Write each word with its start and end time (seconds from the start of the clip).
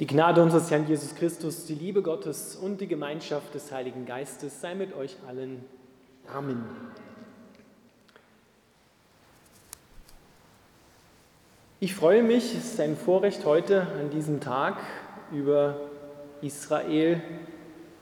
Die 0.00 0.06
Gnade 0.06 0.42
unseres 0.42 0.70
Herrn 0.70 0.88
Jesus 0.88 1.14
Christus, 1.14 1.66
die 1.66 1.74
Liebe 1.74 2.00
Gottes 2.00 2.56
und 2.56 2.80
die 2.80 2.86
Gemeinschaft 2.86 3.54
des 3.54 3.70
Heiligen 3.70 4.06
Geistes 4.06 4.58
sei 4.62 4.74
mit 4.74 4.96
euch 4.96 5.18
allen. 5.28 5.62
Amen. 6.34 6.64
Ich 11.80 11.94
freue 11.94 12.22
mich, 12.22 12.54
es 12.54 12.72
ist 12.72 12.80
ein 12.80 12.96
Vorrecht 12.96 13.44
heute 13.44 13.82
an 14.00 14.08
diesem 14.08 14.40
Tag 14.40 14.78
über 15.32 15.76
Israel, 16.40 17.20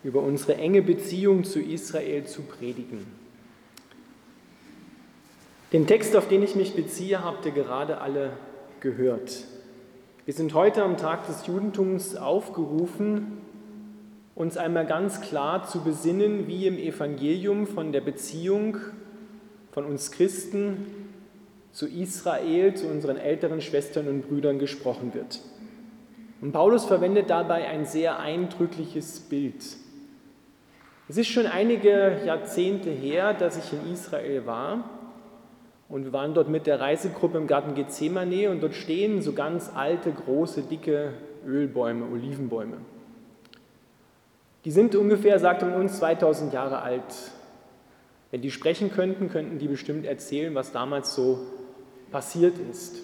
über 0.05 0.23
unsere 0.23 0.55
enge 0.55 0.83
Beziehung 0.83 1.43
zu 1.43 1.59
Israel 1.61 2.25
zu 2.27 2.43
predigen. 2.43 3.09
Den 5.73 5.89
Text, 5.89 6.15
auf 6.15 6.29
den 6.29 6.45
ich 6.45 6.55
mich 6.55 6.77
beziehe, 6.77 7.25
habt 7.25 7.45
ihr 7.45 7.53
gerade 7.53 8.01
alle 8.01 8.35
gehört. 8.79 9.33
Wir 10.29 10.35
sind 10.35 10.53
heute 10.53 10.83
am 10.83 10.99
Tag 10.99 11.27
des 11.27 11.47
Judentums 11.47 12.15
aufgerufen, 12.15 13.39
uns 14.35 14.59
einmal 14.59 14.85
ganz 14.85 15.23
klar 15.23 15.67
zu 15.67 15.83
besinnen, 15.83 16.47
wie 16.47 16.67
im 16.67 16.77
Evangelium 16.77 17.67
von 17.67 17.93
der 17.93 18.03
Beziehung 18.03 18.77
von 19.73 19.87
uns 19.87 20.11
Christen 20.11 20.85
zu 21.73 21.87
Israel, 21.87 22.75
zu 22.75 22.89
unseren 22.89 23.17
älteren 23.17 23.63
Schwestern 23.63 24.07
und 24.07 24.29
Brüdern 24.29 24.59
gesprochen 24.59 25.15
wird. 25.15 25.41
Und 26.43 26.53
Paulus 26.53 26.85
verwendet 26.85 27.31
dabei 27.31 27.67
ein 27.67 27.87
sehr 27.87 28.19
eindrückliches 28.19 29.21
Bild. 29.21 29.65
Es 31.09 31.17
ist 31.17 31.29
schon 31.29 31.47
einige 31.47 32.21
Jahrzehnte 32.27 32.91
her, 32.91 33.33
dass 33.33 33.57
ich 33.57 33.73
in 33.73 33.95
Israel 33.95 34.45
war 34.45 34.98
und 35.89 36.05
wir 36.05 36.13
waren 36.13 36.35
dort 36.35 36.49
mit 36.49 36.67
der 36.67 36.81
Reisegruppe 36.81 37.39
im 37.39 37.47
Garten 37.47 37.75
Gethsemane 37.75 38.51
und 38.51 38.63
dort 38.63 38.75
stehen 38.75 39.23
so 39.23 39.33
ganz 39.33 39.71
alte, 39.75 40.13
große, 40.13 40.63
dicke 40.63 41.15
Ölbäume, 41.47 42.05
Olivenbäume. 42.13 42.77
Die 44.65 44.71
sind 44.71 44.95
ungefähr, 44.95 45.39
sagt 45.39 45.63
man 45.63 45.75
uns, 45.75 45.99
2000 45.99 46.53
Jahre 46.53 46.83
alt. 46.83 47.33
Wenn 48.31 48.43
die 48.43 48.51
sprechen 48.51 48.91
könnten, 48.91 49.31
könnten 49.31 49.59
die 49.59 49.69
bestimmt 49.69 50.05
erzählen, 50.05 50.55
was 50.55 50.73
damals 50.73 51.15
so 51.15 51.39
passiert 52.11 52.59
ist. 52.71 53.03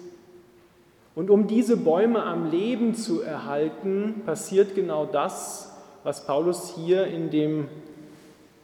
Und 1.15 1.29
um 1.29 1.47
diese 1.47 1.77
Bäume 1.77 2.21
am 2.23 2.51
Leben 2.51 2.93
zu 2.93 3.21
erhalten, 3.21 4.21
passiert 4.25 4.75
genau 4.75 5.05
das, 5.05 5.73
was 6.03 6.27
Paulus 6.27 6.75
hier 6.75 7.07
in 7.07 7.31
dem 7.31 7.67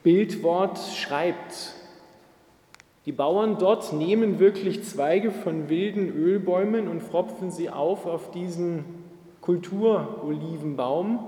Bildwort 0.03 0.77
schreibt. 0.77 1.73
Die 3.07 3.11
Bauern 3.11 3.57
dort 3.57 3.93
nehmen 3.93 4.37
wirklich 4.37 4.83
Zweige 4.83 5.31
von 5.31 5.69
wilden 5.69 6.15
Ölbäumen 6.15 6.87
und 6.87 7.01
pfropfen 7.01 7.49
sie 7.49 7.71
auf 7.71 8.05
auf 8.05 8.29
diesen 8.29 8.85
Kulturolivenbaum. 9.41 11.27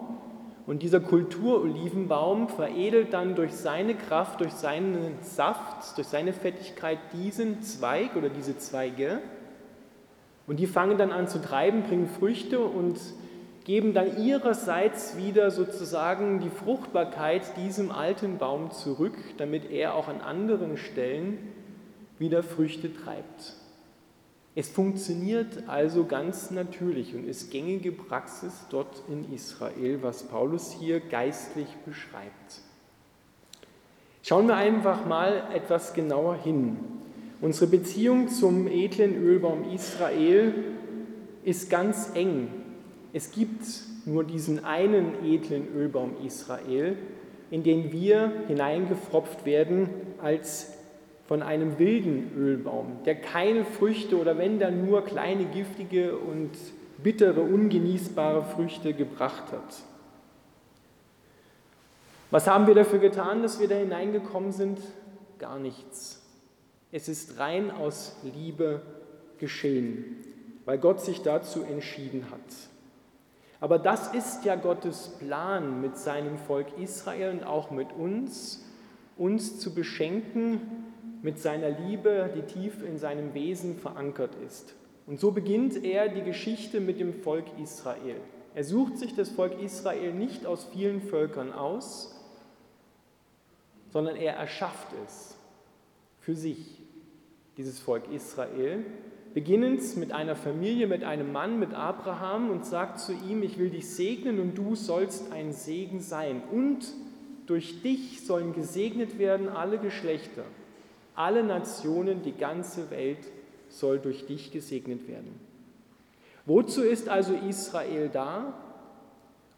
Und 0.67 0.83
dieser 0.83 0.99
Kulturolivenbaum 0.99 2.47
veredelt 2.47 3.11
dann 3.11 3.33
durch 3.33 3.53
seine 3.53 3.95
Kraft, 3.95 4.41
durch 4.41 4.53
seinen 4.53 5.17
Saft, 5.21 5.97
durch 5.97 6.07
seine 6.07 6.31
Fettigkeit 6.31 6.99
diesen 7.11 7.63
Zweig 7.63 8.15
oder 8.15 8.29
diese 8.29 8.55
Zweige. 8.57 9.19
Und 10.45 10.59
die 10.59 10.67
fangen 10.67 10.99
dann 10.99 11.11
an 11.11 11.27
zu 11.27 11.41
treiben, 11.41 11.81
bringen 11.83 12.07
Früchte 12.07 12.59
und 12.59 12.99
geben 13.65 13.95
dann 13.95 14.23
ihrerseits 14.23 15.17
wieder 15.17 15.49
sozusagen 15.49 16.39
die 16.39 16.49
Fruchtbarkeit 16.49 17.57
diesem 17.57 17.91
alten 17.91 18.37
Baum 18.37 18.69
zurück, 18.69 19.17
damit 19.37 19.71
er 19.71 19.95
auch 19.95 20.07
an 20.07 20.21
anderen 20.21 20.77
Stellen 20.77 21.39
wieder 22.23 22.41
Früchte 22.41 22.89
treibt. 22.93 23.57
Es 24.55 24.69
funktioniert 24.69 25.67
also 25.67 26.05
ganz 26.05 26.51
natürlich 26.51 27.13
und 27.13 27.27
ist 27.27 27.51
gängige 27.51 27.91
Praxis 27.91 28.53
dort 28.69 29.03
in 29.09 29.33
Israel, 29.33 29.99
was 30.01 30.23
Paulus 30.23 30.71
hier 30.71 31.01
geistlich 31.01 31.67
beschreibt. 31.85 32.61
Schauen 34.21 34.47
wir 34.47 34.55
einfach 34.55 35.05
mal 35.05 35.43
etwas 35.53 35.93
genauer 35.93 36.35
hin. 36.35 36.77
Unsere 37.41 37.67
Beziehung 37.69 38.29
zum 38.29 38.67
edlen 38.67 39.21
Ölbaum 39.21 39.69
Israel 39.73 40.53
ist 41.43 41.69
ganz 41.69 42.11
eng. 42.13 42.47
Es 43.11 43.31
gibt 43.31 43.65
nur 44.05 44.23
diesen 44.23 44.63
einen 44.63 45.25
edlen 45.25 45.67
Ölbaum 45.75 46.13
Israel, 46.25 46.95
in 47.51 47.63
den 47.63 47.91
wir 47.91 48.31
hineingefropft 48.47 49.45
werden 49.45 49.89
als 50.21 50.72
von 51.27 51.41
einem 51.41 51.79
wilden 51.79 52.31
Ölbaum, 52.37 53.03
der 53.05 53.15
keine 53.15 53.65
Früchte 53.65 54.17
oder 54.19 54.37
wenn 54.37 54.59
dann 54.59 54.85
nur 54.85 55.03
kleine 55.05 55.45
giftige 55.45 56.17
und 56.17 56.51
bittere, 57.01 57.41
ungenießbare 57.41 58.43
Früchte 58.43 58.93
gebracht 58.93 59.51
hat. 59.51 59.83
Was 62.31 62.47
haben 62.47 62.67
wir 62.67 62.75
dafür 62.75 62.99
getan, 62.99 63.43
dass 63.43 63.59
wir 63.59 63.67
da 63.67 63.75
hineingekommen 63.75 64.51
sind? 64.51 64.79
Gar 65.37 65.59
nichts. 65.59 66.21
Es 66.91 67.07
ist 67.07 67.39
rein 67.39 67.71
aus 67.71 68.15
Liebe 68.23 68.81
geschehen, 69.37 70.17
weil 70.65 70.77
Gott 70.77 71.01
sich 71.01 71.21
dazu 71.21 71.63
entschieden 71.63 72.25
hat. 72.31 72.39
Aber 73.59 73.79
das 73.79 74.13
ist 74.13 74.43
ja 74.45 74.55
Gottes 74.55 75.15
Plan 75.19 75.79
mit 75.79 75.97
seinem 75.97 76.37
Volk 76.37 76.67
Israel 76.77 77.31
und 77.31 77.43
auch 77.43 77.71
mit 77.71 77.93
uns, 77.93 78.65
uns 79.17 79.59
zu 79.59 79.73
beschenken 79.73 80.92
mit 81.23 81.39
seiner 81.39 81.71
Liebe, 81.71 82.29
die 82.35 82.41
tief 82.43 82.83
in 82.83 82.99
seinem 82.99 83.33
Wesen 83.33 83.77
verankert 83.77 84.35
ist. 84.45 84.75
Und 85.07 85.19
so 85.19 85.31
beginnt 85.31 85.83
er 85.83 86.09
die 86.09 86.21
Geschichte 86.21 86.79
mit 86.79 86.99
dem 86.99 87.13
Volk 87.13 87.45
Israel. 87.61 88.17
Er 88.53 88.63
sucht 88.63 88.97
sich 88.97 89.15
das 89.15 89.29
Volk 89.29 89.59
Israel 89.59 90.13
nicht 90.13 90.45
aus 90.45 90.65
vielen 90.65 91.01
Völkern 91.01 91.51
aus, 91.51 92.15
sondern 93.91 94.15
er 94.15 94.33
erschafft 94.33 94.89
es 95.05 95.35
für 96.19 96.35
sich, 96.35 96.81
dieses 97.57 97.79
Volk 97.79 98.03
Israel, 98.11 98.85
beginnend 99.33 99.97
mit 99.97 100.11
einer 100.11 100.35
Familie, 100.35 100.87
mit 100.87 101.03
einem 101.03 101.31
Mann, 101.31 101.59
mit 101.59 101.73
Abraham 101.73 102.49
und 102.49 102.65
sagt 102.65 102.99
zu 102.99 103.13
ihm, 103.13 103.43
ich 103.43 103.57
will 103.57 103.69
dich 103.69 103.89
segnen 103.89 104.39
und 104.39 104.57
du 104.57 104.75
sollst 104.75 105.31
ein 105.31 105.53
Segen 105.53 105.99
sein. 105.99 106.41
Und 106.51 106.85
durch 107.45 107.81
dich 107.81 108.25
sollen 108.25 108.53
gesegnet 108.53 109.19
werden 109.19 109.49
alle 109.49 109.79
Geschlechter. 109.79 110.43
Alle 111.15 111.43
Nationen, 111.43 112.21
die 112.23 112.33
ganze 112.33 112.89
Welt 112.89 113.19
soll 113.69 113.99
durch 113.99 114.25
dich 114.25 114.51
gesegnet 114.51 115.07
werden. 115.07 115.39
Wozu 116.45 116.81
ist 116.81 117.09
also 117.09 117.33
Israel 117.33 118.09
da? 118.09 118.53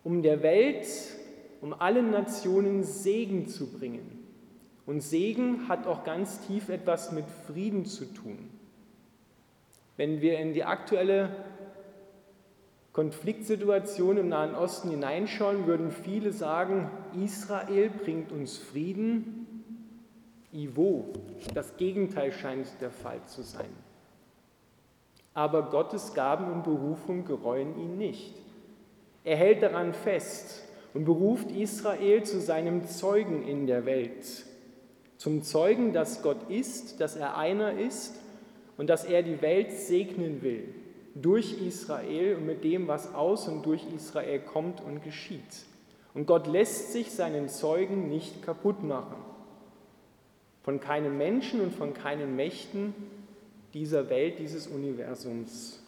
Um 0.03 0.21
der 0.21 0.43
Welt, 0.43 0.87
um 1.61 1.73
allen 1.73 2.11
Nationen 2.11 2.83
Segen 2.83 3.47
zu 3.47 3.67
bringen. 3.67 4.23
Und 4.85 5.01
Segen 5.01 5.67
hat 5.67 5.87
auch 5.87 6.03
ganz 6.03 6.45
tief 6.45 6.69
etwas 6.69 7.11
mit 7.11 7.25
Frieden 7.47 7.85
zu 7.85 8.05
tun. 8.05 8.37
Wenn 9.97 10.21
wir 10.21 10.37
in 10.37 10.53
die 10.53 10.63
aktuelle 10.63 11.29
Konfliktsituation 12.93 14.17
im 14.17 14.29
Nahen 14.29 14.55
Osten 14.55 14.89
hineinschauen, 14.89 15.65
würden 15.65 15.91
viele 15.91 16.31
sagen, 16.31 16.89
Israel 17.21 17.89
bringt 17.89 18.31
uns 18.31 18.57
Frieden, 18.57 19.44
Ivo. 20.55 21.05
Das 21.53 21.75
Gegenteil 21.75 22.31
scheint 22.31 22.67
der 22.79 22.91
Fall 22.91 23.19
zu 23.25 23.41
sein. 23.41 23.69
Aber 25.33 25.63
Gottes 25.63 26.13
Gaben 26.13 26.49
und 26.51 26.63
Berufung 26.63 27.25
gereuen 27.25 27.77
ihn 27.77 27.97
nicht. 27.97 28.33
Er 29.25 29.35
hält 29.35 29.61
daran 29.63 29.93
fest 29.93 30.63
und 30.93 31.03
beruft 31.03 31.51
Israel 31.51 32.23
zu 32.23 32.39
seinem 32.39 32.87
Zeugen 32.87 33.45
in 33.45 33.67
der 33.67 33.85
Welt. 33.85 34.45
Zum 35.17 35.43
Zeugen, 35.43 35.91
dass 35.91 36.21
Gott 36.21 36.49
ist, 36.49 37.01
dass 37.01 37.17
er 37.17 37.37
einer 37.37 37.77
ist 37.77 38.15
und 38.77 38.89
dass 38.89 39.03
er 39.03 39.23
die 39.23 39.41
Welt 39.41 39.71
segnen 39.73 40.41
will 40.41 40.73
durch 41.15 41.61
Israel 41.61 42.35
und 42.35 42.45
mit 42.45 42.63
dem, 42.63 42.87
was 42.87 43.13
aus 43.13 43.47
und 43.47 43.65
durch 43.65 43.85
Israel 43.93 44.39
kommt 44.39 44.81
und 44.81 45.01
geschieht. 45.03 45.65
Und 46.13 46.27
Gott 46.27 46.47
lässt 46.47 46.91
sich 46.91 47.11
seinen 47.11 47.49
Zeugen 47.49 48.09
nicht 48.09 48.41
kaputt 48.41 48.83
machen 48.83 49.34
von 50.65 50.79
keinem 50.79 51.15
Menschen 51.15 51.61
und 51.61 51.75
von 51.75 51.93
keinen 51.93 52.35
Mächten 52.35 52.95
dieser 53.75 54.09
Welt, 54.09 54.39
dieses 54.39 54.65
Universums. 54.65 55.79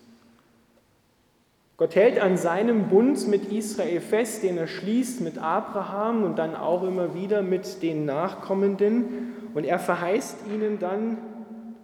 Gott 1.77 1.95
hält 1.95 2.19
an 2.19 2.37
seinem 2.37 2.87
Bund 2.87 3.27
mit 3.27 3.51
Israel 3.51 3.99
fest, 4.01 4.43
den 4.43 4.55
er 4.59 4.67
schließt 4.67 5.21
mit 5.21 5.39
Abraham 5.39 6.23
und 6.23 6.37
dann 6.37 6.55
auch 6.55 6.83
immer 6.83 7.15
wieder 7.15 7.41
mit 7.41 7.81
den 7.81 8.05
Nachkommenden. 8.05 9.49
Und 9.55 9.63
er 9.63 9.79
verheißt 9.79 10.45
ihnen 10.53 10.77
dann 10.77 11.17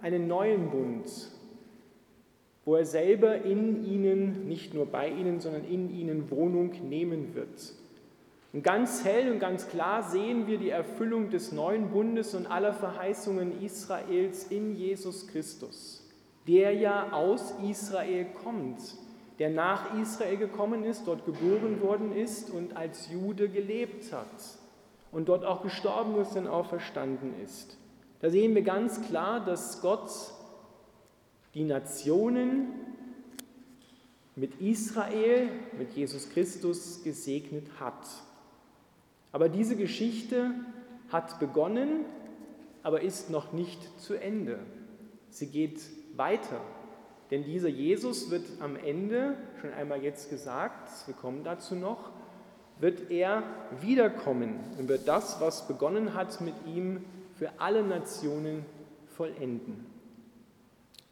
einen 0.04 0.28
neuen 0.28 0.69
Bund, 0.69 1.10
wo 2.63 2.75
er 2.75 2.86
selber 2.86 3.42
in 3.42 3.84
ihnen, 3.86 4.48
nicht 4.48 4.75
nur 4.75 4.86
bei 4.86 5.10
ihnen, 5.10 5.39
sondern 5.39 5.66
in 5.66 5.89
ihnen 5.89 6.30
Wohnung 6.30 6.74
nehmen 6.88 7.34
wird. 7.34 7.74
Und 8.54 8.62
ganz 8.62 9.04
hell 9.04 9.32
und 9.32 9.40
ganz 9.40 9.68
klar 9.68 10.04
sehen 10.04 10.46
wir 10.46 10.60
die 10.60 10.70
Erfüllung 10.70 11.32
des 11.32 11.52
neuen 11.52 11.90
Bundes 11.90 12.36
und 12.36 12.46
aller 12.46 12.74
Verheißungen 12.74 13.64
Israels 13.64 14.46
in 14.46 14.76
Jesus 14.76 15.28
Christus, 15.28 16.08
der 16.48 16.72
ja 16.74 17.12
aus 17.14 17.56
Israel 17.68 18.28
kommt, 18.44 18.80
der 19.40 19.50
nach 19.50 20.00
Israel 20.00 20.38
gekommen 20.38 20.84
ist, 20.84 21.08
dort 21.08 21.26
geboren 21.26 21.82
worden 21.82 22.16
ist 22.16 22.52
und 22.52 22.78
als 22.78 23.10
Jude 23.12 23.50
gelebt 23.50 24.14
hat 24.14 24.28
und 25.12 25.30
dort 25.30 25.46
auch 25.46 25.64
gestorben 25.64 26.16
ist 26.22 26.36
und 26.36 26.48
auferstanden 26.48 27.34
ist. 27.44 27.76
Da 28.22 28.30
sehen 28.30 28.54
wir 28.54 28.62
ganz 28.62 29.02
klar, 29.02 29.44
dass 29.44 29.82
Gott 29.82 30.12
die 31.56 31.64
Nationen 31.64 32.68
mit 34.36 34.62
Israel, 34.62 35.50
mit 35.76 35.94
Jesus 35.94 36.30
Christus 36.30 37.04
gesegnet 37.04 37.66
hat. 37.80 38.06
Aber 39.34 39.50
diese 39.50 39.76
Geschichte 39.76 40.52
hat 41.10 41.40
begonnen, 41.40 42.06
aber 42.84 43.02
ist 43.02 43.30
noch 43.30 43.52
nicht 43.52 44.00
zu 44.00 44.14
Ende. 44.14 44.60
Sie 45.30 45.48
geht 45.48 45.82
weiter. 46.16 46.62
Denn 47.32 47.44
dieser 47.44 47.68
Jesus 47.68 48.30
wird 48.30 48.46
am 48.60 48.76
Ende, 48.76 49.36
schon 49.60 49.74
einmal 49.74 50.04
jetzt 50.04 50.30
gesagt, 50.30 51.08
wir 51.08 51.16
kommen 51.16 51.44
dazu 51.44 51.74
noch, 51.76 52.12
wird 52.80 53.10
er 53.10 53.44
wiederkommen 53.82 54.60
und 54.78 54.88
wird 54.88 55.08
das, 55.08 55.42
was 55.42 55.68
begonnen 55.68 56.14
hat 56.14 56.40
mit 56.42 56.54
ihm, 56.68 57.04
für 57.36 57.50
alle 57.58 57.84
Nationen 57.84 58.64
vollenden. 59.08 59.86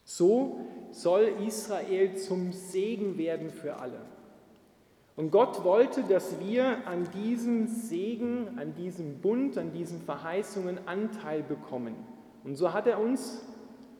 So 0.04 0.60
soll 0.92 1.32
Israel 1.46 2.16
zum 2.16 2.52
Segen 2.52 3.18
werden 3.18 3.50
für 3.50 3.76
alle. 3.76 4.11
Und 5.14 5.30
Gott 5.30 5.62
wollte, 5.62 6.02
dass 6.04 6.40
wir 6.40 6.86
an 6.86 7.06
diesem 7.12 7.66
Segen, 7.66 8.58
an 8.58 8.74
diesem 8.74 9.20
Bund, 9.20 9.58
an 9.58 9.72
diesen 9.72 10.00
Verheißungen 10.00 10.78
Anteil 10.86 11.42
bekommen. 11.42 11.94
Und 12.44 12.56
so 12.56 12.72
hat 12.72 12.86
er 12.86 12.98
uns 12.98 13.42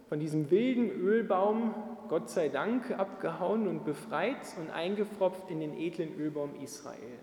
von 0.09 0.21
diesem 0.21 0.51
wilden 0.51 0.91
Ölbaum, 0.91 1.75
Gott 2.09 2.31
sei 2.31 2.49
Dank, 2.49 2.91
abgehauen 2.99 3.69
und 3.69 3.85
befreit 3.85 4.57
und 4.59 4.71
eingepfropft 4.71 5.51
in 5.51 5.61
den 5.61 5.79
edlen 5.79 6.19
Ölbaum 6.19 6.51
Israel. 6.63 7.19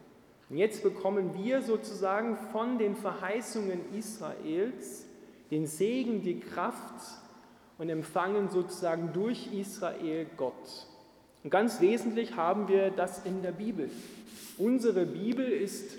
Und 0.50 0.58
jetzt 0.58 0.82
bekommen 0.82 1.36
wir 1.36 1.62
sozusagen 1.62 2.36
von 2.52 2.78
den 2.78 2.96
Verheißungen 2.96 3.94
Israels 3.96 5.06
den 5.52 5.66
Segen, 5.66 6.22
die 6.22 6.40
Kraft 6.40 7.02
und 7.78 7.90
empfangen 7.90 8.50
sozusagen 8.50 9.14
durch 9.14 9.54
Israel 9.54 10.28
Gott. 10.38 10.88
Und 11.44 11.50
ganz 11.50 11.80
wesentlich 11.80 12.36
haben 12.36 12.68
wir 12.68 12.92
das 12.92 13.26
in 13.26 13.42
der 13.42 13.52
Bibel. 13.52 13.90
Unsere 14.58 15.06
Bibel 15.06 15.48
ist, 15.48 15.96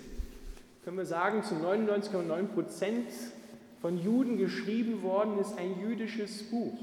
können 0.83 0.97
wir 0.97 1.05
sagen, 1.05 1.43
zu 1.43 1.55
99,9 1.55 2.43
Prozent 2.47 3.07
von 3.81 3.97
Juden 3.97 4.37
geschrieben 4.37 5.01
worden 5.01 5.39
ist 5.39 5.57
ein 5.57 5.79
jüdisches 5.79 6.43
Buch. 6.43 6.77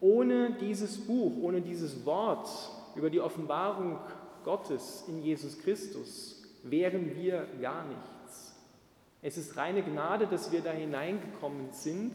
Ohne 0.00 0.56
dieses 0.60 0.98
Buch, 0.98 1.32
ohne 1.40 1.60
dieses 1.60 2.04
Wort 2.04 2.48
über 2.96 3.08
die 3.08 3.20
Offenbarung 3.20 3.98
Gottes 4.44 5.04
in 5.06 5.22
Jesus 5.22 5.60
Christus 5.60 6.42
wären 6.64 7.14
wir 7.16 7.46
gar 7.60 7.84
nichts. 7.86 8.54
Es 9.22 9.38
ist 9.38 9.56
reine 9.56 9.82
Gnade, 9.82 10.26
dass 10.26 10.50
wir 10.50 10.60
da 10.60 10.72
hineingekommen 10.72 11.68
sind 11.70 12.14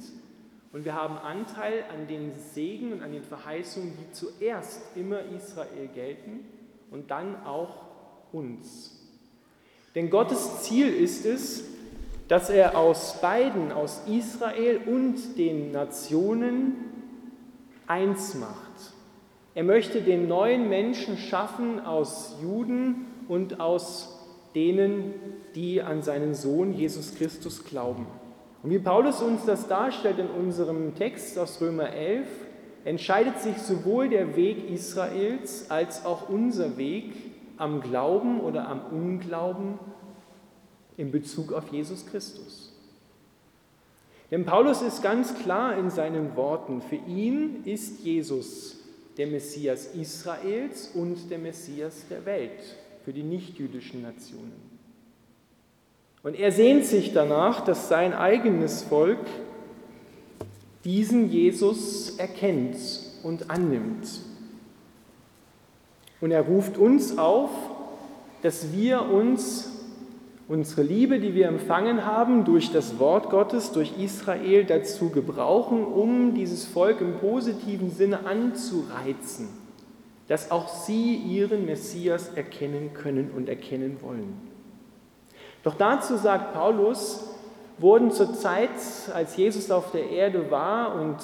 und 0.71 0.85
wir 0.85 0.95
haben 0.95 1.17
Anteil 1.17 1.85
an 1.93 2.07
den 2.07 2.33
Segen 2.53 2.93
und 2.93 3.01
an 3.01 3.11
den 3.11 3.23
Verheißungen, 3.23 3.93
die 3.97 4.11
zuerst 4.11 4.95
immer 4.95 5.21
Israel 5.35 5.87
gelten 5.93 6.45
und 6.91 7.09
dann 7.11 7.43
auch 7.45 7.85
uns. 8.31 8.93
Denn 9.95 10.09
Gottes 10.09 10.63
Ziel 10.63 10.93
ist 10.93 11.25
es, 11.25 11.63
dass 12.27 12.49
er 12.49 12.77
aus 12.77 13.21
beiden, 13.21 13.71
aus 13.71 14.01
Israel 14.07 14.81
und 14.85 15.37
den 15.37 15.71
Nationen, 15.71 16.75
eins 17.87 18.35
macht. 18.35 18.93
Er 19.55 19.63
möchte 19.63 20.01
den 20.01 20.27
neuen 20.27 20.69
Menschen 20.69 21.17
schaffen 21.17 21.79
aus 21.79 22.35
Juden 22.41 23.07
und 23.27 23.59
aus 23.59 24.19
denen, 24.53 25.13
die 25.55 25.81
an 25.81 26.03
seinen 26.03 26.35
Sohn 26.35 26.73
Jesus 26.73 27.15
Christus 27.15 27.63
glauben. 27.63 28.05
Und 28.63 28.71
wie 28.71 28.79
Paulus 28.79 29.21
uns 29.21 29.45
das 29.45 29.67
darstellt 29.67 30.19
in 30.19 30.29
unserem 30.29 30.95
Text 30.95 31.37
aus 31.37 31.61
Römer 31.61 31.91
11, 31.91 32.27
entscheidet 32.85 33.39
sich 33.39 33.57
sowohl 33.57 34.09
der 34.09 34.35
Weg 34.35 34.69
Israels 34.69 35.69
als 35.69 36.05
auch 36.05 36.29
unser 36.29 36.77
Weg 36.77 37.13
am 37.57 37.81
Glauben 37.81 38.39
oder 38.39 38.67
am 38.67 38.81
Unglauben 38.91 39.79
in 40.95 41.11
Bezug 41.11 41.53
auf 41.53 41.67
Jesus 41.69 42.05
Christus. 42.05 42.73
Denn 44.31 44.45
Paulus 44.45 44.81
ist 44.81 45.01
ganz 45.01 45.35
klar 45.35 45.77
in 45.77 45.89
seinen 45.89 46.35
Worten, 46.35 46.81
für 46.81 46.95
ihn 46.95 47.63
ist 47.63 48.01
Jesus 48.01 48.77
der 49.17 49.27
Messias 49.27 49.95
Israels 49.95 50.91
und 50.93 51.29
der 51.29 51.39
Messias 51.39 52.05
der 52.09 52.25
Welt, 52.25 52.75
für 53.05 53.13
die 53.13 53.23
nichtjüdischen 53.23 54.01
Nationen. 54.01 54.76
Und 56.27 56.37
er 56.37 56.51
sehnt 56.51 56.83
sich 56.83 57.13
danach, 57.13 57.63
dass 57.63 57.87
sein 57.87 58.11
eigenes 58.11 58.81
Volk 58.81 59.17
diesen 60.83 61.31
Jesus 61.31 62.17
erkennt 62.17 62.75
und 63.23 63.49
annimmt. 63.49 64.09
Und 66.19 66.31
er 66.31 66.41
ruft 66.41 66.77
uns 66.77 67.17
auf, 67.17 67.49
dass 68.41 68.73
wir 68.73 69.03
uns 69.03 69.71
unsere 70.49 70.81
Liebe, 70.81 71.21
die 71.21 71.33
wir 71.33 71.47
empfangen 71.47 72.05
haben 72.05 72.43
durch 72.43 72.73
das 72.73 72.99
Wort 72.99 73.29
Gottes, 73.29 73.71
durch 73.71 73.97
Israel 73.97 74.65
dazu 74.65 75.09
gebrauchen, 75.09 75.85
um 75.85 76.33
dieses 76.33 76.65
Volk 76.65 76.99
im 76.99 77.13
positiven 77.19 77.89
Sinne 77.89 78.25
anzureizen, 78.25 79.47
dass 80.27 80.51
auch 80.51 80.67
sie 80.67 81.15
ihren 81.15 81.65
Messias 81.65 82.33
erkennen 82.35 82.93
können 82.93 83.31
und 83.33 83.47
erkennen 83.47 83.99
wollen. 84.01 84.56
Doch 85.63 85.75
dazu 85.75 86.17
sagt 86.17 86.53
Paulus, 86.53 87.23
wurden 87.77 88.11
zur 88.11 88.33
Zeit, 88.33 88.69
als 89.13 89.35
Jesus 89.37 89.69
auf 89.71 89.91
der 89.91 90.09
Erde 90.09 90.49
war 90.49 90.95
und 90.95 91.17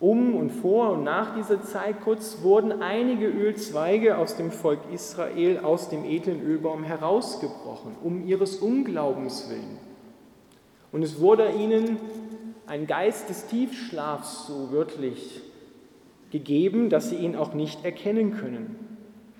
um 0.00 0.34
und 0.34 0.50
vor 0.50 0.90
und 0.90 1.04
nach 1.04 1.36
dieser 1.36 1.62
Zeit 1.62 2.00
kurz, 2.02 2.38
wurden 2.42 2.82
einige 2.82 3.28
Ölzweige 3.28 4.18
aus 4.18 4.36
dem 4.36 4.50
Volk 4.50 4.80
Israel 4.92 5.60
aus 5.60 5.90
dem 5.90 6.04
edlen 6.04 6.42
Ölbaum 6.42 6.82
herausgebrochen, 6.82 7.94
um 8.02 8.26
ihres 8.26 8.56
Unglaubens 8.56 9.48
willen. 9.48 9.78
Und 10.90 11.04
es 11.04 11.20
wurde 11.20 11.52
ihnen 11.52 11.98
ein 12.66 12.88
Geist 12.88 13.28
des 13.28 13.46
Tiefschlafs, 13.46 14.48
so 14.48 14.72
wörtlich, 14.72 15.40
gegeben, 16.32 16.90
dass 16.90 17.10
sie 17.10 17.16
ihn 17.16 17.36
auch 17.36 17.54
nicht 17.54 17.84
erkennen 17.84 18.36
können. 18.36 18.76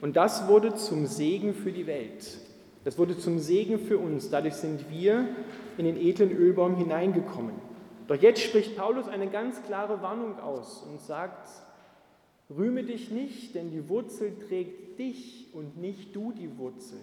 Und 0.00 0.16
das 0.16 0.46
wurde 0.46 0.74
zum 0.74 1.06
Segen 1.06 1.54
für 1.54 1.72
die 1.72 1.86
Welt. 1.88 2.38
Das 2.84 2.98
wurde 2.98 3.16
zum 3.16 3.38
Segen 3.38 3.78
für 3.78 3.98
uns. 3.98 4.30
Dadurch 4.30 4.54
sind 4.54 4.90
wir 4.90 5.28
in 5.78 5.84
den 5.84 5.96
edlen 5.96 6.32
Ölbaum 6.32 6.76
hineingekommen. 6.76 7.54
Doch 8.08 8.16
jetzt 8.16 8.42
spricht 8.42 8.76
Paulus 8.76 9.08
eine 9.08 9.28
ganz 9.28 9.62
klare 9.62 10.02
Warnung 10.02 10.38
aus 10.40 10.84
und 10.90 11.00
sagt, 11.00 11.48
rühme 12.50 12.82
dich 12.82 13.10
nicht, 13.10 13.54
denn 13.54 13.70
die 13.70 13.88
Wurzel 13.88 14.36
trägt 14.48 14.98
dich 14.98 15.48
und 15.52 15.80
nicht 15.80 16.14
du 16.14 16.32
die 16.32 16.58
Wurzel. 16.58 16.98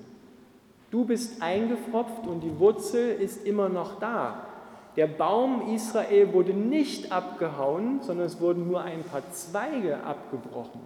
Du 0.91 1.05
bist 1.05 1.41
eingefropft 1.41 2.27
und 2.27 2.41
die 2.41 2.59
Wurzel 2.59 3.11
ist 3.11 3.45
immer 3.45 3.69
noch 3.69 3.99
da. 3.99 4.47
Der 4.95 5.07
Baum 5.07 5.73
Israel 5.73 6.33
wurde 6.33 6.53
nicht 6.53 7.11
abgehauen, 7.11 8.01
sondern 8.01 8.25
es 8.25 8.41
wurden 8.41 8.67
nur 8.67 8.81
ein 8.81 9.03
paar 9.03 9.21
Zweige 9.31 10.03
abgebrochen. 10.03 10.81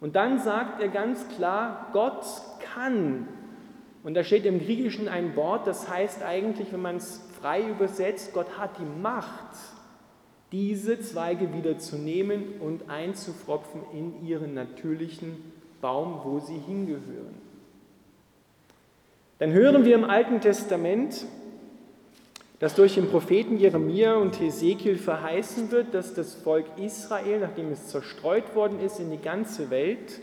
Und 0.00 0.16
dann 0.16 0.38
sagt 0.38 0.80
er 0.80 0.88
ganz 0.88 1.26
klar, 1.28 1.88
Gott 1.92 2.24
kann 2.74 3.28
und 4.02 4.14
da 4.14 4.24
steht 4.24 4.46
im 4.46 4.60
Griechischen 4.60 5.08
ein 5.08 5.36
Wort, 5.36 5.66
das 5.66 5.88
heißt 5.88 6.22
eigentlich, 6.22 6.72
wenn 6.72 6.80
man 6.80 6.96
es 6.96 7.22
frei 7.40 7.62
übersetzt, 7.68 8.32
Gott 8.32 8.58
hat 8.58 8.78
die 8.78 9.00
Macht, 9.00 9.56
diese 10.52 11.00
Zweige 11.00 11.52
wieder 11.52 11.78
zu 11.78 11.96
nehmen 11.96 12.60
und 12.60 12.88
einzufropfen 12.88 13.82
in 13.92 14.26
ihren 14.26 14.54
natürlichen 14.54 15.36
Baum, 15.80 16.20
wo 16.24 16.40
sie 16.40 16.58
hingehören. 16.58 17.50
Dann 19.38 19.52
hören 19.52 19.84
wir 19.84 19.94
im 19.94 20.04
Alten 20.04 20.40
Testament, 20.40 21.24
dass 22.58 22.74
durch 22.74 22.96
den 22.96 23.08
Propheten 23.08 23.56
Jeremia 23.56 24.16
und 24.16 24.38
Hesekiel 24.38 24.96
verheißen 24.96 25.70
wird, 25.70 25.94
dass 25.94 26.12
das 26.12 26.34
Volk 26.34 26.66
Israel, 26.76 27.40
nachdem 27.40 27.72
es 27.72 27.88
zerstreut 27.88 28.54
worden 28.54 28.80
ist 28.80 29.00
in 29.00 29.10
die 29.10 29.18
ganze 29.18 29.70
Welt, 29.70 30.20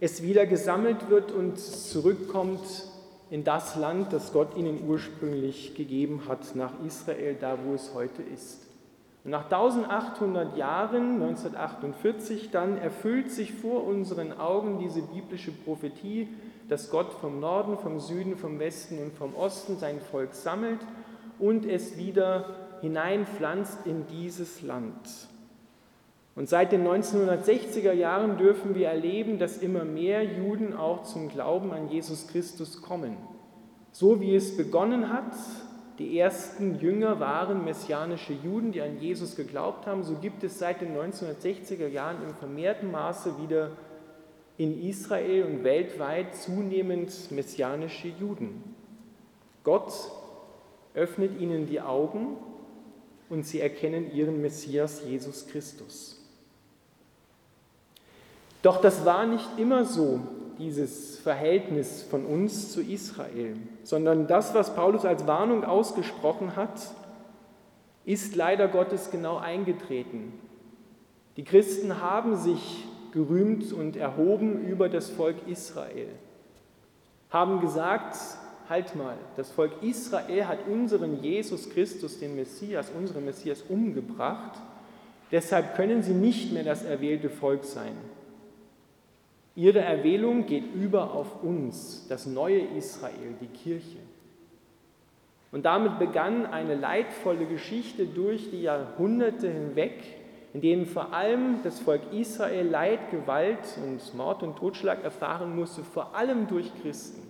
es 0.00 0.22
wieder 0.22 0.46
gesammelt 0.46 1.10
wird 1.10 1.30
und 1.30 1.58
zurückkommt 1.58 2.60
in 3.30 3.44
das 3.44 3.76
Land, 3.76 4.12
das 4.12 4.32
Gott 4.32 4.56
ihnen 4.56 4.88
ursprünglich 4.88 5.74
gegeben 5.74 6.22
hat, 6.26 6.56
nach 6.56 6.72
Israel, 6.84 7.36
da 7.38 7.58
wo 7.64 7.74
es 7.74 7.92
heute 7.94 8.22
ist. 8.22 8.66
Und 9.22 9.32
nach 9.32 9.44
1800 9.44 10.56
Jahren, 10.56 11.22
1948, 11.22 12.50
dann 12.50 12.78
erfüllt 12.78 13.30
sich 13.30 13.52
vor 13.52 13.84
unseren 13.84 14.32
Augen 14.32 14.78
diese 14.78 15.02
biblische 15.02 15.52
Prophetie, 15.52 16.28
dass 16.68 16.90
Gott 16.90 17.12
vom 17.12 17.38
Norden, 17.38 17.76
vom 17.78 18.00
Süden, 18.00 18.36
vom 18.36 18.58
Westen 18.58 18.98
und 18.98 19.12
vom 19.12 19.34
Osten 19.34 19.76
sein 19.78 20.00
Volk 20.00 20.34
sammelt 20.34 20.80
und 21.38 21.66
es 21.66 21.98
wieder 21.98 22.78
hineinpflanzt 22.80 23.80
in 23.84 24.06
dieses 24.06 24.62
Land. 24.62 24.94
Und 26.36 26.48
seit 26.48 26.72
den 26.72 26.86
1960er 26.86 27.92
Jahren 27.92 28.38
dürfen 28.38 28.74
wir 28.74 28.88
erleben, 28.88 29.38
dass 29.38 29.58
immer 29.58 29.84
mehr 29.84 30.22
Juden 30.22 30.74
auch 30.76 31.02
zum 31.02 31.28
Glauben 31.28 31.72
an 31.72 31.90
Jesus 31.90 32.28
Christus 32.28 32.80
kommen. 32.80 33.16
So 33.92 34.20
wie 34.20 34.34
es 34.36 34.56
begonnen 34.56 35.12
hat, 35.12 35.34
die 35.98 36.18
ersten 36.18 36.78
Jünger 36.78 37.20
waren 37.20 37.64
messianische 37.64 38.32
Juden, 38.32 38.72
die 38.72 38.80
an 38.80 39.00
Jesus 39.00 39.36
geglaubt 39.36 39.86
haben, 39.86 40.02
so 40.02 40.14
gibt 40.14 40.42
es 40.44 40.58
seit 40.58 40.80
den 40.80 40.96
1960er 40.96 41.88
Jahren 41.88 42.22
im 42.22 42.34
vermehrten 42.34 42.90
Maße 42.90 43.34
wieder 43.42 43.72
in 44.56 44.82
Israel 44.82 45.44
und 45.44 45.64
weltweit 45.64 46.34
zunehmend 46.36 47.30
messianische 47.30 48.08
Juden. 48.08 48.62
Gott 49.64 49.92
öffnet 50.94 51.38
ihnen 51.40 51.66
die 51.66 51.80
Augen 51.80 52.36
und 53.28 53.44
sie 53.44 53.60
erkennen 53.60 54.12
ihren 54.12 54.40
Messias 54.40 55.02
Jesus 55.06 55.46
Christus. 55.48 56.19
Doch 58.62 58.80
das 58.80 59.04
war 59.04 59.26
nicht 59.26 59.48
immer 59.58 59.84
so, 59.84 60.20
dieses 60.58 61.18
Verhältnis 61.18 62.02
von 62.02 62.26
uns 62.26 62.70
zu 62.70 62.82
Israel, 62.82 63.56
sondern 63.82 64.26
das, 64.26 64.54
was 64.54 64.74
Paulus 64.74 65.06
als 65.06 65.26
Warnung 65.26 65.64
ausgesprochen 65.64 66.54
hat, 66.54 66.78
ist 68.04 68.36
leider 68.36 68.68
Gottes 68.68 69.10
genau 69.10 69.38
eingetreten. 69.38 70.34
Die 71.36 71.44
Christen 71.44 72.02
haben 72.02 72.36
sich 72.36 72.84
gerühmt 73.12 73.72
und 73.72 73.96
erhoben 73.96 74.66
über 74.66 74.88
das 74.88 75.08
Volk 75.08 75.36
Israel, 75.46 76.08
haben 77.30 77.60
gesagt, 77.60 78.16
halt 78.68 78.94
mal, 78.94 79.16
das 79.36 79.50
Volk 79.50 79.72
Israel 79.82 80.46
hat 80.46 80.58
unseren 80.68 81.22
Jesus 81.22 81.70
Christus, 81.70 82.18
den 82.18 82.36
Messias, 82.36 82.90
unseren 82.96 83.24
Messias 83.24 83.62
umgebracht, 83.68 84.58
deshalb 85.32 85.74
können 85.74 86.02
sie 86.02 86.12
nicht 86.12 86.52
mehr 86.52 86.64
das 86.64 86.84
erwählte 86.84 87.30
Volk 87.30 87.64
sein. 87.64 87.96
Ihre 89.56 89.80
Erwählung 89.80 90.46
geht 90.46 90.74
über 90.74 91.12
auf 91.12 91.42
uns, 91.42 92.06
das 92.08 92.26
neue 92.26 92.60
Israel, 92.60 93.34
die 93.40 93.46
Kirche. 93.46 93.98
Und 95.52 95.64
damit 95.64 95.98
begann 95.98 96.46
eine 96.46 96.76
leidvolle 96.76 97.46
Geschichte 97.46 98.06
durch 98.06 98.50
die 98.50 98.62
Jahrhunderte 98.62 99.50
hinweg, 99.50 99.94
in 100.52 100.60
denen 100.60 100.86
vor 100.86 101.12
allem 101.12 101.62
das 101.64 101.80
Volk 101.80 102.00
Israel 102.12 102.66
Leid, 102.66 103.10
Gewalt 103.10 103.78
und 103.84 104.14
Mord 104.16 104.42
und 104.42 104.56
Totschlag 104.56 105.02
erfahren 105.02 105.54
musste, 105.54 105.82
vor 105.82 106.14
allem 106.14 106.46
durch 106.46 106.70
Christen, 106.82 107.22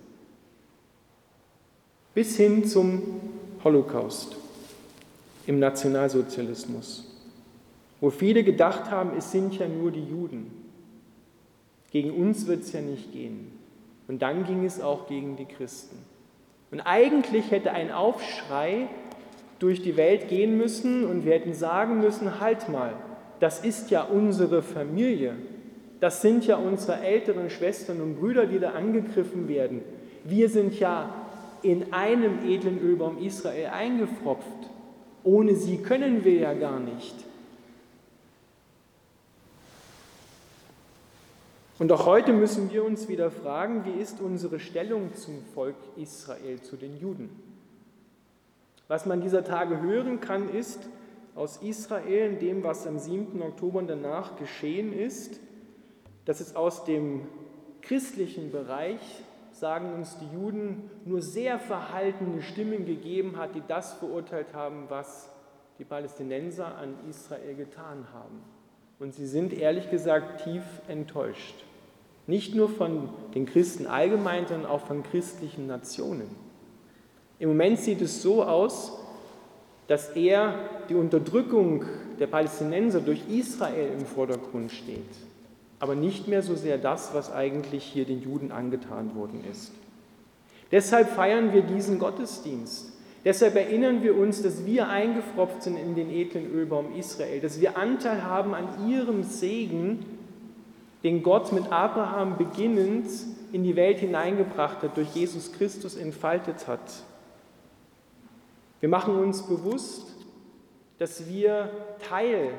bis 2.13 2.37
hin 2.37 2.65
zum 2.65 3.19
Holocaust 3.63 4.35
im 5.47 5.59
Nationalsozialismus, 5.59 7.07
wo 7.99 8.09
viele 8.09 8.43
gedacht 8.43 8.91
haben, 8.91 9.11
es 9.17 9.31
sind 9.31 9.57
ja 9.57 9.67
nur 9.67 9.91
die 9.91 10.05
Juden. 10.05 10.60
Gegen 11.91 12.11
uns 12.11 12.47
wird 12.47 12.61
es 12.61 12.71
ja 12.71 12.81
nicht 12.81 13.11
gehen. 13.11 13.51
Und 14.07 14.21
dann 14.21 14.45
ging 14.45 14.65
es 14.65 14.81
auch 14.81 15.07
gegen 15.07 15.35
die 15.35 15.45
Christen. 15.45 15.97
Und 16.71 16.81
eigentlich 16.81 17.51
hätte 17.51 17.71
ein 17.71 17.91
Aufschrei 17.91 18.87
durch 19.59 19.81
die 19.81 19.97
Welt 19.97 20.27
gehen 20.29 20.57
müssen 20.57 21.05
und 21.05 21.25
wir 21.25 21.33
hätten 21.33 21.53
sagen 21.53 21.99
müssen, 21.99 22.39
halt 22.39 22.67
mal, 22.69 22.93
das 23.39 23.63
ist 23.63 23.91
ja 23.91 24.03
unsere 24.03 24.61
Familie. 24.61 25.35
Das 25.99 26.21
sind 26.21 26.47
ja 26.47 26.55
unsere 26.55 26.99
älteren 27.01 27.49
Schwestern 27.49 28.01
und 28.01 28.19
Brüder, 28.19 28.47
die 28.47 28.59
da 28.59 28.71
angegriffen 28.71 29.47
werden. 29.47 29.81
Wir 30.23 30.49
sind 30.49 30.79
ja 30.79 31.13
in 31.61 31.93
einem 31.93 32.39
edlen 32.47 32.81
Ölbaum 32.81 33.17
Israel 33.19 33.67
eingefropft. 33.67 34.69
Ohne 35.23 35.55
sie 35.55 35.77
können 35.77 36.23
wir 36.23 36.33
ja 36.33 36.53
gar 36.53 36.79
nicht. 36.79 37.15
Und 41.81 41.91
auch 41.91 42.05
heute 42.05 42.31
müssen 42.31 42.71
wir 42.71 42.85
uns 42.85 43.07
wieder 43.07 43.31
fragen, 43.31 43.85
wie 43.85 43.99
ist 43.99 44.21
unsere 44.21 44.59
Stellung 44.59 45.15
zum 45.15 45.43
Volk 45.55 45.73
Israel, 45.95 46.61
zu 46.61 46.75
den 46.75 46.95
Juden? 46.99 47.31
Was 48.87 49.07
man 49.07 49.19
dieser 49.19 49.43
Tage 49.43 49.81
hören 49.81 50.19
kann, 50.19 50.47
ist 50.47 50.79
aus 51.33 51.57
Israel, 51.57 52.33
in 52.33 52.37
dem, 52.37 52.63
was 52.63 52.85
am 52.85 52.99
7. 52.99 53.41
Oktober 53.41 53.81
danach 53.81 54.35
geschehen 54.35 54.93
ist, 54.93 55.39
dass 56.25 56.39
es 56.39 56.55
aus 56.55 56.85
dem 56.85 57.27
christlichen 57.81 58.51
Bereich, 58.51 59.01
sagen 59.51 59.95
uns 59.95 60.19
die 60.19 60.35
Juden, 60.35 60.87
nur 61.05 61.23
sehr 61.23 61.57
verhaltene 61.57 62.43
Stimmen 62.43 62.85
gegeben 62.85 63.37
hat, 63.37 63.55
die 63.55 63.63
das 63.67 63.93
verurteilt 63.93 64.53
haben, 64.53 64.85
was 64.89 65.31
die 65.79 65.85
Palästinenser 65.85 66.75
an 66.75 66.93
Israel 67.09 67.55
getan 67.55 68.05
haben. 68.13 68.43
Und 68.99 69.15
sie 69.15 69.25
sind 69.25 69.51
ehrlich 69.51 69.89
gesagt 69.89 70.43
tief 70.43 70.61
enttäuscht. 70.87 71.55
Nicht 72.27 72.55
nur 72.55 72.69
von 72.69 73.09
den 73.33 73.45
Christen 73.45 73.87
allgemein, 73.87 74.47
sondern 74.47 74.69
auch 74.69 74.85
von 74.85 75.03
christlichen 75.03 75.67
Nationen. 75.67 76.29
Im 77.39 77.49
Moment 77.49 77.79
sieht 77.79 78.01
es 78.01 78.21
so 78.21 78.43
aus, 78.43 78.93
dass 79.87 80.09
eher 80.09 80.53
die 80.89 80.95
Unterdrückung 80.95 81.85
der 82.19 82.27
Palästinenser 82.27 83.01
durch 83.01 83.21
Israel 83.29 83.91
im 83.97 84.05
Vordergrund 84.05 84.71
steht, 84.71 84.99
aber 85.79 85.95
nicht 85.95 86.27
mehr 86.27 86.43
so 86.43 86.55
sehr 86.55 86.77
das, 86.77 87.13
was 87.13 87.31
eigentlich 87.31 87.83
hier 87.83 88.05
den 88.05 88.21
Juden 88.21 88.51
angetan 88.51 89.15
worden 89.15 89.43
ist. 89.51 89.71
Deshalb 90.71 91.09
feiern 91.09 91.51
wir 91.51 91.63
diesen 91.63 91.99
Gottesdienst. 91.99 92.93
Deshalb 93.25 93.55
erinnern 93.55 94.01
wir 94.01 94.17
uns, 94.17 94.41
dass 94.41 94.65
wir 94.65 94.87
eingefropft 94.87 95.63
sind 95.63 95.77
in 95.77 95.95
den 95.95 96.09
edlen 96.09 96.51
Ölbaum 96.51 96.95
Israel, 96.95 97.41
dass 97.41 97.59
wir 97.59 97.77
Anteil 97.77 98.23
haben 98.23 98.53
an 98.53 98.87
ihrem 98.87 99.23
Segen 99.23 100.05
den 101.03 101.23
Gott 101.23 101.51
mit 101.51 101.71
Abraham 101.71 102.37
beginnend 102.37 103.07
in 103.51 103.63
die 103.63 103.75
Welt 103.75 103.99
hineingebracht 103.99 104.83
hat, 104.83 104.97
durch 104.97 105.09
Jesus 105.15 105.51
Christus 105.51 105.95
entfaltet 105.95 106.67
hat. 106.67 106.79
Wir 108.79 108.89
machen 108.89 109.17
uns 109.17 109.43
bewusst, 109.43 110.07
dass 110.99 111.27
wir 111.27 111.69
Teil 112.07 112.53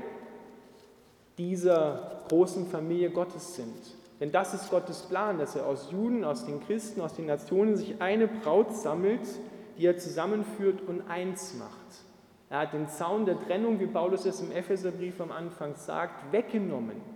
dieser 1.39 2.23
großen 2.29 2.67
Familie 2.67 3.11
Gottes 3.11 3.55
sind. 3.55 3.77
Denn 4.21 4.31
das 4.31 4.55
ist 4.55 4.71
Gottes 4.71 5.03
Plan, 5.03 5.39
dass 5.39 5.57
er 5.57 5.67
aus 5.67 5.91
Juden, 5.91 6.25
aus 6.25 6.45
den 6.45 6.61
Christen, 6.65 7.01
aus 7.01 7.15
den 7.15 7.27
Nationen 7.27 7.77
sich 7.77 8.01
eine 8.01 8.29
Braut 8.29 8.75
sammelt, 8.75 9.21
die 9.79 9.87
er 9.87 9.97
zusammenführt 9.97 10.81
und 10.87 11.09
eins 11.09 11.55
macht. 11.55 11.71
Er 12.51 12.61
hat 12.61 12.73
den 12.73 12.89
Zaun 12.89 13.25
der 13.25 13.41
Trennung, 13.41 13.81
wie 13.81 13.87
Paulus 13.87 14.27
es 14.27 14.41
im 14.41 14.53
Epheserbrief 14.53 15.21
am 15.21 15.33
Anfang 15.33 15.75
sagt, 15.75 16.33
weggenommen 16.33 17.12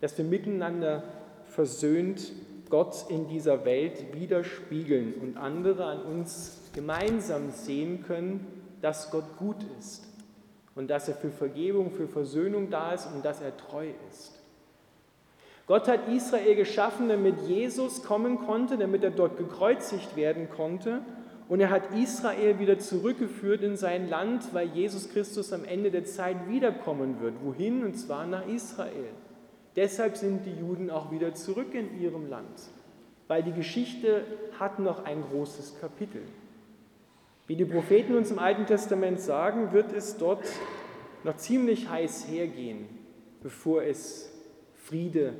dass 0.00 0.16
wir 0.16 0.24
miteinander 0.24 1.02
versöhnt 1.46 2.32
Gott 2.70 3.06
in 3.08 3.28
dieser 3.28 3.64
Welt 3.64 4.14
widerspiegeln 4.14 5.14
und 5.14 5.36
andere 5.36 5.86
an 5.86 6.02
uns 6.02 6.58
gemeinsam 6.74 7.50
sehen 7.50 8.04
können, 8.06 8.46
dass 8.82 9.10
Gott 9.10 9.36
gut 9.38 9.56
ist 9.78 10.04
und 10.74 10.88
dass 10.88 11.08
er 11.08 11.14
für 11.14 11.30
Vergebung, 11.30 11.90
für 11.90 12.06
Versöhnung 12.06 12.70
da 12.70 12.92
ist 12.92 13.06
und 13.06 13.24
dass 13.24 13.40
er 13.40 13.56
treu 13.56 13.88
ist. 14.10 14.38
Gott 15.66 15.86
hat 15.86 16.08
Israel 16.08 16.54
geschaffen, 16.54 17.08
damit 17.08 17.42
Jesus 17.42 18.02
kommen 18.02 18.38
konnte, 18.38 18.78
damit 18.78 19.04
er 19.04 19.10
dort 19.10 19.36
gekreuzigt 19.36 20.16
werden 20.16 20.48
konnte. 20.48 21.02
Und 21.48 21.60
er 21.60 21.70
hat 21.70 21.94
Israel 21.94 22.58
wieder 22.58 22.78
zurückgeführt 22.78 23.62
in 23.62 23.76
sein 23.76 24.08
Land, 24.08 24.54
weil 24.54 24.68
Jesus 24.68 25.10
Christus 25.10 25.52
am 25.52 25.64
Ende 25.64 25.90
der 25.90 26.04
Zeit 26.04 26.48
wiederkommen 26.48 27.20
wird. 27.20 27.34
Wohin? 27.42 27.84
Und 27.84 27.94
zwar 27.94 28.26
nach 28.26 28.46
Israel. 28.46 29.10
Deshalb 29.78 30.16
sind 30.16 30.44
die 30.44 30.58
Juden 30.58 30.90
auch 30.90 31.12
wieder 31.12 31.34
zurück 31.34 31.72
in 31.72 32.00
ihrem 32.00 32.28
Land, 32.28 32.50
weil 33.28 33.44
die 33.44 33.52
Geschichte 33.52 34.24
hat 34.58 34.80
noch 34.80 35.04
ein 35.04 35.22
großes 35.22 35.78
Kapitel. 35.80 36.22
Wie 37.46 37.54
die 37.54 37.64
Propheten 37.64 38.16
uns 38.16 38.32
im 38.32 38.40
Alten 38.40 38.66
Testament 38.66 39.20
sagen, 39.20 39.72
wird 39.72 39.92
es 39.92 40.16
dort 40.16 40.44
noch 41.22 41.36
ziemlich 41.36 41.88
heiß 41.88 42.26
hergehen, 42.26 42.88
bevor 43.40 43.84
es 43.84 44.32
Friede 44.74 45.34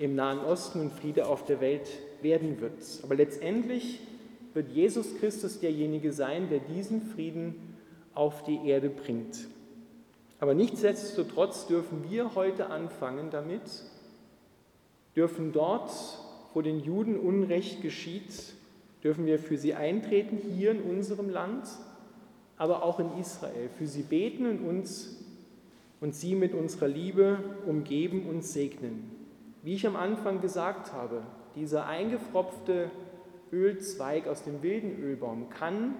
im 0.00 0.16
Nahen 0.16 0.40
Osten 0.40 0.80
und 0.80 0.92
Friede 0.92 1.28
auf 1.28 1.44
der 1.44 1.60
Welt 1.60 1.88
werden 2.22 2.60
wird. 2.60 2.82
Aber 3.04 3.14
letztendlich 3.14 4.00
wird 4.52 4.68
Jesus 4.72 5.16
Christus 5.20 5.60
derjenige 5.60 6.12
sein, 6.12 6.48
der 6.48 6.58
diesen 6.58 7.02
Frieden 7.02 7.76
auf 8.14 8.42
die 8.42 8.66
Erde 8.66 8.90
bringt. 8.90 9.46
Aber 10.44 10.52
nichtsdestotrotz 10.52 11.68
dürfen 11.68 12.04
wir 12.10 12.34
heute 12.34 12.68
anfangen 12.68 13.30
damit, 13.30 13.62
dürfen 15.16 15.52
dort, 15.52 15.90
wo 16.52 16.60
den 16.60 16.80
Juden 16.80 17.18
Unrecht 17.18 17.80
geschieht, 17.80 18.52
dürfen 19.02 19.24
wir 19.24 19.38
für 19.38 19.56
sie 19.56 19.72
eintreten, 19.72 20.36
hier 20.36 20.72
in 20.72 20.82
unserem 20.82 21.30
Land, 21.30 21.66
aber 22.58 22.82
auch 22.82 23.00
in 23.00 23.18
Israel, 23.18 23.70
für 23.78 23.86
sie 23.86 24.02
beten 24.02 24.44
und 24.44 24.58
uns 24.68 25.16
und 26.02 26.14
sie 26.14 26.34
mit 26.34 26.52
unserer 26.52 26.88
Liebe 26.88 27.38
umgeben 27.64 28.26
und 28.28 28.44
segnen. 28.44 29.10
Wie 29.62 29.72
ich 29.72 29.86
am 29.86 29.96
Anfang 29.96 30.42
gesagt 30.42 30.92
habe, 30.92 31.22
dieser 31.56 31.86
eingefropfte 31.86 32.90
Ölzweig 33.50 34.28
aus 34.28 34.42
dem 34.42 34.62
wilden 34.62 35.02
Ölbaum 35.02 35.48
kann 35.48 35.94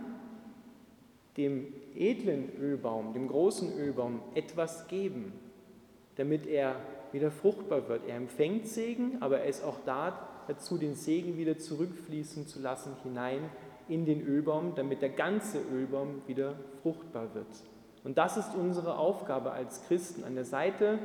dem 1.39 1.69
edlen 1.97 2.51
Ölbaum, 2.61 3.13
dem 3.13 3.29
großen 3.29 3.79
Ölbaum 3.79 4.21
etwas 4.35 4.89
geben. 4.89 5.33
damit 6.17 6.47
er 6.47 6.77
wieder 7.13 7.31
fruchtbar 7.31 7.89
wird. 7.89 8.07
Er 8.07 8.17
empfängt 8.17 8.69
Segen, 8.69 9.19
aber 9.21 9.41
er 9.41 9.47
ist 9.47 9.65
auch 9.65 9.79
da 9.85 10.29
dazu, 10.49 10.79
den 10.79 10.95
Segen 10.95 11.39
wieder 11.39 11.59
zurückfließen 11.59 12.47
zu 12.47 12.61
lassen 12.61 12.93
hinein 13.03 13.41
in 13.89 14.05
den 14.05 14.27
Ölbaum, 14.27 14.75
damit 14.75 15.03
der 15.03 15.11
ganze 15.11 15.59
Ölbaum 15.73 16.23
wieder 16.27 16.55
fruchtbar 16.83 17.35
wird. 17.35 17.47
Und 18.03 18.19
das 18.19 18.37
ist 18.37 18.55
unsere 18.55 18.99
Aufgabe 18.99 19.53
als 19.53 19.83
Christen, 19.87 20.25
an 20.25 20.35
der 20.35 20.45
Seite 20.45 20.99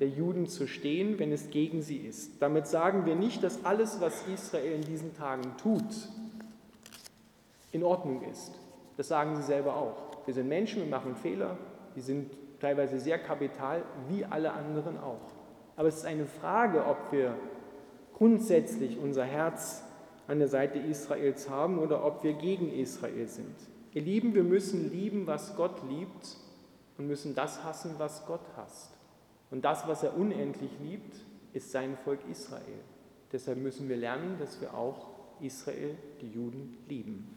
der 0.00 0.08
Juden 0.08 0.46
zu 0.46 0.66
stehen, 0.66 1.18
wenn 1.18 1.32
es 1.32 1.50
gegen 1.50 1.82
sie 1.82 1.96
ist. 1.96 2.40
Damit 2.40 2.66
sagen 2.66 3.06
wir 3.06 3.14
nicht, 3.14 3.42
dass 3.42 3.64
alles, 3.64 4.00
was 4.00 4.26
Israel 4.28 4.72
in 4.72 4.82
diesen 4.82 5.14
Tagen 5.16 5.54
tut, 5.60 6.08
in 7.72 7.82
Ordnung 7.82 8.22
ist. 8.30 8.52
Das 8.96 9.08
sagen 9.08 9.36
sie 9.36 9.42
selber 9.42 9.76
auch. 9.76 10.05
Wir 10.26 10.34
sind 10.34 10.48
Menschen, 10.48 10.82
wir 10.82 10.90
machen 10.90 11.14
Fehler, 11.16 11.56
die 11.94 12.00
sind 12.00 12.30
teilweise 12.60 12.98
sehr 12.98 13.18
kapital, 13.18 13.82
wie 14.08 14.24
alle 14.24 14.52
anderen 14.52 14.98
auch. 14.98 15.32
Aber 15.76 15.88
es 15.88 15.98
ist 15.98 16.06
eine 16.06 16.26
Frage, 16.26 16.84
ob 16.84 17.12
wir 17.12 17.34
grundsätzlich 18.14 18.98
unser 18.98 19.24
Herz 19.24 19.82
an 20.26 20.38
der 20.38 20.48
Seite 20.48 20.78
Israels 20.78 21.48
haben 21.48 21.78
oder 21.78 22.04
ob 22.04 22.24
wir 22.24 22.32
gegen 22.32 22.72
Israel 22.72 23.28
sind. 23.28 23.54
Ihr 23.92 24.02
Lieben, 24.02 24.34
wir 24.34 24.42
müssen 24.42 24.90
lieben, 24.90 25.26
was 25.26 25.56
Gott 25.56 25.82
liebt 25.88 26.36
und 26.98 27.06
müssen 27.06 27.34
das 27.34 27.62
hassen, 27.64 27.94
was 27.98 28.26
Gott 28.26 28.44
hasst. 28.56 28.92
Und 29.50 29.64
das, 29.64 29.86
was 29.86 30.02
er 30.02 30.16
unendlich 30.16 30.70
liebt, 30.82 31.14
ist 31.52 31.70
sein 31.70 31.96
Volk 32.04 32.20
Israel. 32.30 32.80
Deshalb 33.32 33.58
müssen 33.58 33.88
wir 33.88 33.96
lernen, 33.96 34.36
dass 34.38 34.60
wir 34.60 34.74
auch 34.74 35.08
Israel, 35.40 35.96
die 36.20 36.30
Juden, 36.30 36.76
lieben. 36.88 37.28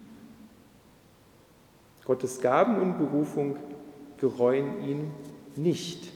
Gottes 2.09 2.41
Gaben 2.41 2.81
und 2.81 2.97
Berufung 2.97 3.57
gereuen 4.17 4.81
ihn 4.83 5.11
nicht, 5.55 6.11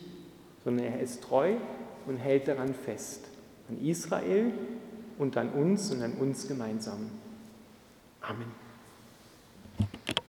sondern 0.63 0.87
er 0.87 0.99
ist 0.99 1.21
treu 1.21 1.53
und 2.07 2.17
hält 2.17 2.47
daran 2.47 2.73
fest. 2.73 3.27
An 3.69 3.79
Israel 3.79 4.53
und 5.19 5.37
an 5.37 5.51
uns 5.51 5.91
und 5.91 6.01
an 6.01 6.13
uns 6.13 6.47
gemeinsam. 6.47 7.11
Amen. 8.21 8.62